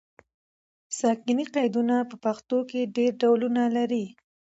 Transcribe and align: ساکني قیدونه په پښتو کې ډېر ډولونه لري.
ساکني 0.99 1.45
قیدونه 1.55 1.95
په 2.09 2.15
پښتو 2.25 2.57
کې 2.69 2.91
ډېر 2.95 3.11
ډولونه 3.21 3.63
لري. 3.75 4.05